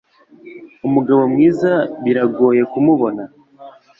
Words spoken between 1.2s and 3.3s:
mwiza biragoye kumubona